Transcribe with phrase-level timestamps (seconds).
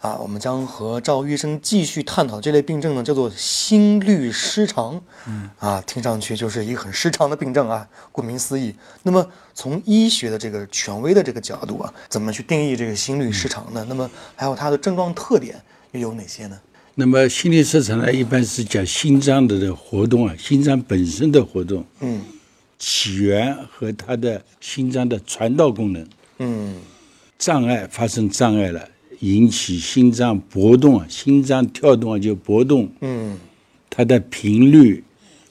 [0.00, 5.00] 啊，我们将和赵医生继续探讨这类病症呢，叫做心律失常。
[5.26, 8.72] 嗯，啊，听上去就是一个很失常的病症啊，顾名思义。
[9.02, 13.84] 那么从医学的这个权威的这个角度啊，怎么去定义这个心律失常呢？
[13.88, 16.56] 那么还有它的症状特点又有哪些呢？
[16.94, 22.20] 那么心律失常呢，一般是讲心脏的这活动啊，心脏本身的活动，嗯
[22.78, 26.76] 起源和它的心脏的传导功能嗯
[27.36, 28.88] 障碍发生障碍了，
[29.20, 33.36] 引起心脏搏动啊，心脏跳动啊就搏动，嗯
[33.90, 35.02] 它的频率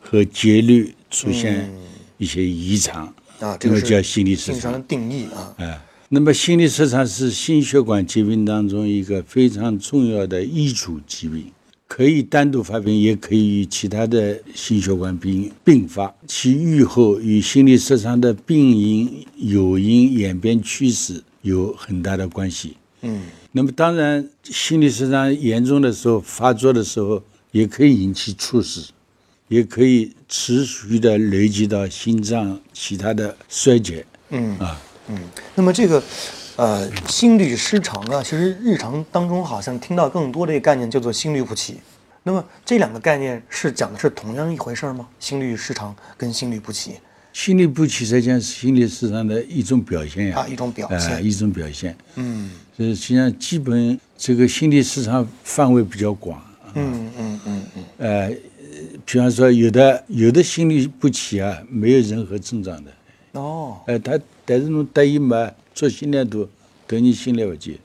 [0.00, 1.72] 和节律出现
[2.18, 3.06] 一些异常，
[3.38, 4.78] 啊，这个叫心律失心常的。
[4.80, 5.54] 定义啊。
[5.58, 11.44] 哎，那么心律失常是心血管疾病当中一个非常重要的医嘱疾病，
[11.86, 16.12] 可以单独发病，也可以与其他的心血管病并发。
[16.26, 22.76] 其预后与心律失常的病因、诱因、演变趋势有很大的关系。
[23.02, 23.22] 嗯
[23.52, 28.90] 那么当然，心律失常严重的时候，发作的时候，也可以引起猝死，
[29.48, 34.80] 也可以持续的累积到心脏其他的衰竭嗯啊。
[35.08, 35.18] 嗯。
[35.54, 36.02] 那么这个
[36.56, 41.76] 呃心律失常啊，其实日常当中好像听到更多的一个概念叫做心律不齐。
[42.22, 45.08] 那么这两个概念是讲的是同样一回事儿吗？
[45.18, 46.92] 心律失常跟心律不齐
[47.32, 51.24] 心律不齐实际上是心律失常的一种表现呀，啊，一种表啊、现。
[51.24, 51.96] 一种表现。
[52.16, 56.42] 嗯所以实际上基本这个心律失常范围比较广。
[56.74, 58.30] 嗯嗯嗯嗯呃，
[59.04, 62.90] 比方说有的有的心律不齐啊，没有任何症状的，
[63.32, 66.48] 哦呃，他但是侬得一嘛，做心电图，
[66.86, 67.78] 得你心律不齐，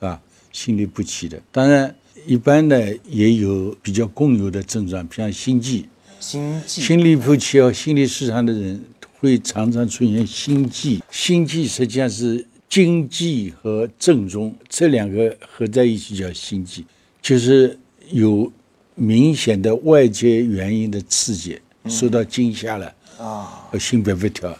[0.00, 0.20] 啊，
[0.52, 1.40] 心律不齐的。
[1.52, 1.94] 当然，
[2.26, 2.76] 一般呢
[3.08, 5.86] 也有比较共有的症状，比方心悸。
[6.20, 6.82] 心悸。
[6.82, 8.82] 心律不齐哦心律失常的人
[9.20, 14.54] 会常常出现心悸，心悸实际上是经悸和正中。
[14.68, 16.84] 这两个合在一起叫心悸，
[17.20, 17.78] 就是
[18.10, 18.52] 有
[18.94, 21.58] 明显的外界原因的刺激，
[21.88, 24.56] 受到惊吓了，啊，和心砰砰跳，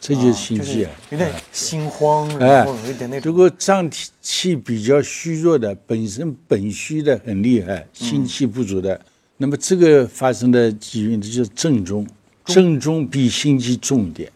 [0.00, 0.90] 这就是心就是悸啊。
[1.10, 2.46] 有点心慌，哎。
[2.46, 3.30] 然后有点那种。
[3.30, 9.00] 如果脏体气比较虚弱的，本身本虚的很厉害，心气不足的，
[9.36, 12.06] 那么这个发生的疾病，这就是正中，
[12.44, 14.32] 正中比心肌重一点，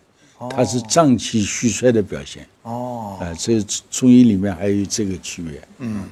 [0.50, 2.46] 它是脏器虚衰的表现。
[2.62, 3.16] 哦。
[3.20, 5.60] 啊，这中医里面还有这个区别。
[5.78, 6.04] 嗯。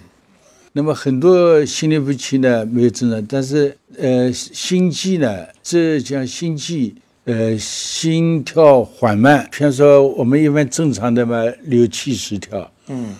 [0.72, 6.94] 那么很多心律不齐呢没有症状，但是呃心悸呢，这叫心悸，
[7.25, 13.15] 呃心跳缓慢，比方说我们一般正常的嘛六七十跳，嗯。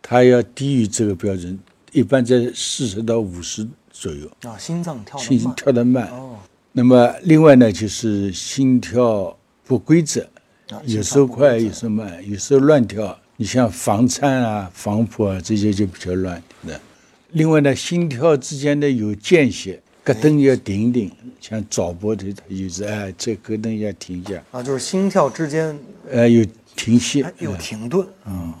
[0.00, 1.58] 它要低于这个标准，
[1.92, 6.08] 一般在四十到五十左右，啊，心脏跳得心慢跳得慢。
[6.08, 6.36] 哦。
[6.72, 10.22] 那么另外呢，就是心跳不规则，
[10.70, 13.16] 啊有时候快，有时候慢，有时候乱跳。
[13.36, 16.80] 你像房颤啊、房扑啊这些就比较乱的。
[17.30, 21.10] 另外呢，心跳之间的有间歇，咯噔要停一停，
[21.40, 25.76] 像早搏的它就是哎，这咯噔要停一下，啊，就是心跳之间
[26.10, 26.44] 呃，有
[26.76, 28.06] 停歇哎，有呃停顿。
[28.24, 28.54] 啊，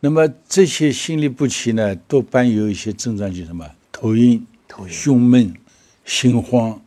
[0.00, 4.44] 那么这些心律不齐呢，多伴有一些症状，就是什么、头晕
[4.88, 5.54] 胸闷、
[6.04, 6.80] 心慌、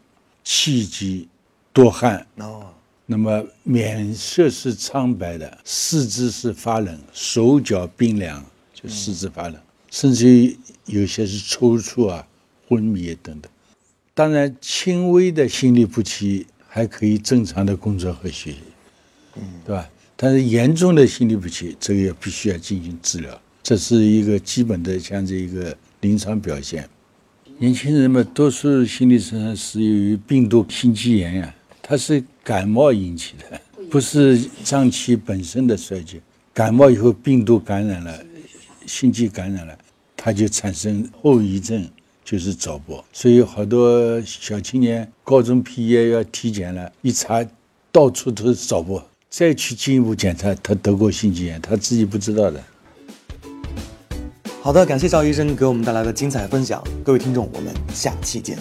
[0.43, 1.27] 气急、
[1.71, 2.25] 多汗。
[2.37, 2.69] 哦
[3.05, 9.61] 那么脸色是苍白的，四肢是发冷，手脚冰凉，就四肢发冷，
[9.91, 12.25] 甚至于有些是抽搐啊、
[12.65, 13.51] 昏迷等等。
[14.13, 18.59] 当然，轻微的心律不齐还可以正常的工作和学习，
[19.35, 19.89] 嗯，对吧？
[20.15, 26.89] 但是严重的心律不齐，这个也必须要进行治疗，这是一个基本的像这一个临床表现。
[27.63, 36.19] 年轻人嘛，多数心理上是由于病毒心肌炎呀、它是感冒引起的，不是脏器本身的衰竭。
[36.53, 38.21] 感冒以后，病毒感染了，
[38.85, 39.77] 心肌感染了，
[40.17, 41.87] 它就产生后遗症，
[42.25, 43.01] 就是早搏。
[43.13, 47.47] 所以好多小青年高中毕业要体检了，一查
[47.93, 52.61] 到处都是早搏，再去进一步检查，他得过心肌炎，他自己不知道的。
[54.63, 58.57] 好的，感谢赵医生给我们带来的精彩分享，各位听众，我们下期见。